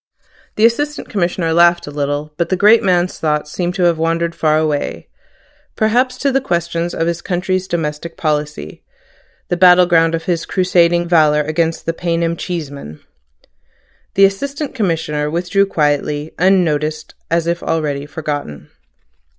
[0.55, 4.33] The Assistant Commissioner laughed a little; but the great man's thoughts seemed to have wandered
[4.33, 5.09] far away,
[5.75, 8.83] perhaps to the questions of his country's domestic policy,
[9.49, 12.99] the battle ground of his crusading valour against the paynim Cheeseman.
[14.15, 18.71] The Assistant Commissioner withdrew quietly, unnoticed, as if already forgotten.